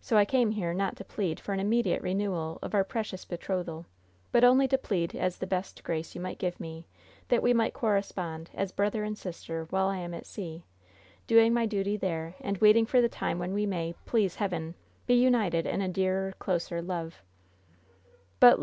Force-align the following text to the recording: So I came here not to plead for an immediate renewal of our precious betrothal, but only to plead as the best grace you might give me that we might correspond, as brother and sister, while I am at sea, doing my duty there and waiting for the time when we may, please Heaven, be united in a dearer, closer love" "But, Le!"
So 0.00 0.16
I 0.16 0.24
came 0.24 0.50
here 0.50 0.74
not 0.74 0.96
to 0.96 1.04
plead 1.04 1.38
for 1.38 1.52
an 1.52 1.60
immediate 1.60 2.02
renewal 2.02 2.58
of 2.62 2.74
our 2.74 2.82
precious 2.82 3.24
betrothal, 3.24 3.86
but 4.32 4.42
only 4.42 4.66
to 4.66 4.76
plead 4.76 5.14
as 5.14 5.38
the 5.38 5.46
best 5.46 5.84
grace 5.84 6.16
you 6.16 6.20
might 6.20 6.38
give 6.40 6.58
me 6.58 6.88
that 7.28 7.44
we 7.44 7.52
might 7.54 7.72
correspond, 7.72 8.50
as 8.54 8.72
brother 8.72 9.04
and 9.04 9.16
sister, 9.16 9.68
while 9.70 9.86
I 9.86 9.98
am 9.98 10.14
at 10.14 10.26
sea, 10.26 10.64
doing 11.28 11.54
my 11.54 11.66
duty 11.66 11.96
there 11.96 12.34
and 12.40 12.58
waiting 12.58 12.86
for 12.86 13.00
the 13.00 13.08
time 13.08 13.38
when 13.38 13.52
we 13.54 13.64
may, 13.64 13.94
please 14.04 14.34
Heaven, 14.34 14.74
be 15.06 15.14
united 15.14 15.64
in 15.64 15.80
a 15.80 15.86
dearer, 15.86 16.32
closer 16.40 16.82
love" 16.82 17.22
"But, 18.40 18.58
Le!" 18.58 18.60